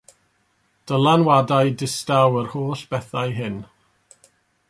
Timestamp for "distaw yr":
1.81-2.49